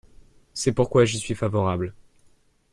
[0.55, 1.93] C’est pourquoi j’y suis favorable.